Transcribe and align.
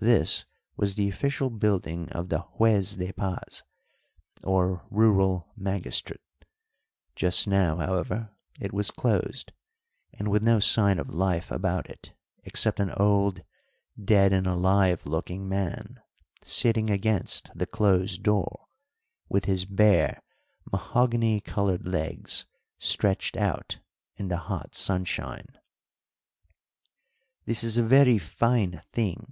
This 0.00 0.44
was 0.76 0.96
the 0.96 1.08
official 1.08 1.50
building 1.50 2.10
of 2.10 2.30
the 2.30 2.40
Juez 2.40 2.94
de 2.96 3.12
Paz, 3.12 3.62
or 4.42 4.84
rural 4.90 5.52
magistrate; 5.56 6.20
just 7.14 7.46
now, 7.46 7.76
however, 7.76 8.30
it 8.60 8.72
was 8.74 8.90
closed, 8.90 9.52
and 10.12 10.26
with 10.26 10.42
no 10.42 10.58
sign 10.58 10.98
of 10.98 11.10
life 11.14 11.52
about 11.52 11.88
it 11.88 12.12
except 12.42 12.80
an 12.80 12.90
old 12.90 13.44
dead 14.04 14.32
and 14.32 14.48
alive 14.48 15.06
looking 15.06 15.48
man 15.48 16.00
sitting 16.42 16.90
against 16.90 17.48
the 17.54 17.64
closed 17.64 18.24
door, 18.24 18.64
with 19.28 19.44
his 19.44 19.64
bare, 19.64 20.20
mahogany 20.72 21.40
coloured 21.40 21.86
legs 21.86 22.46
stretched 22.80 23.36
out 23.36 23.78
in 24.16 24.26
the 24.26 24.38
hot 24.38 24.74
sunshine. 24.74 25.46
"This 27.44 27.62
is 27.62 27.78
a 27.78 27.84
very 27.84 28.18
fine 28.18 28.82
thing!" 28.92 29.26